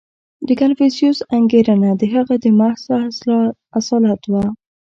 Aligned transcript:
•د 0.47 0.49
کنفوسیوس 0.61 1.19
انګېرنه 1.37 1.89
د 1.95 2.03
هغه 2.13 2.35
د 2.43 2.45
محض 2.59 2.83
اصالت 3.79 4.21
وه. 4.31 4.45